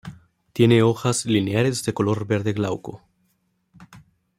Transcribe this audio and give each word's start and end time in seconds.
Tiene 0.51 0.81
hojas 0.81 1.27
lineares 1.27 1.85
de 1.85 1.93
color 1.93 2.25
verde 2.25 2.53
glauco. 2.53 3.03